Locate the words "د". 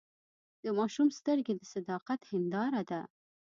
0.63-0.65, 1.57-1.61